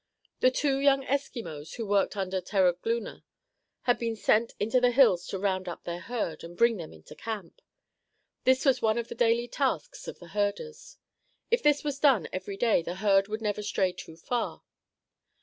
The 0.39 0.49
two 0.49 0.79
young 0.79 1.03
Eskimos 1.05 1.75
who 1.75 1.85
worked 1.85 2.17
under 2.17 2.41
Terogloona 2.41 3.21
had 3.83 3.99
been 3.99 4.15
sent 4.15 4.55
into 4.59 4.81
the 4.81 4.89
hills 4.89 5.27
to 5.27 5.37
round 5.37 5.69
up 5.69 5.83
their 5.83 5.99
herd 5.99 6.43
and 6.43 6.57
bring 6.57 6.77
them 6.77 6.91
into 6.91 7.13
camp. 7.13 7.61
This 8.43 8.65
was 8.65 8.81
one 8.81 8.97
of 8.97 9.09
the 9.09 9.13
daily 9.13 9.47
tasks 9.47 10.07
of 10.07 10.17
the 10.17 10.29
herders. 10.29 10.97
If 11.51 11.61
this 11.61 11.83
was 11.83 11.99
done 11.99 12.27
every 12.33 12.57
day 12.57 12.81
the 12.81 12.95
herd 12.95 13.27
would 13.27 13.43
never 13.43 13.61
stray 13.61 13.91
too 13.91 14.17
far. 14.17 14.63